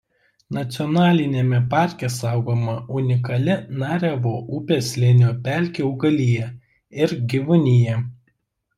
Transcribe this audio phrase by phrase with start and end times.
[0.55, 6.53] Nacionaliniame parke saugoma unikali Narevo upės slėnio pelkių augalija
[7.07, 8.05] ir gyvūnija.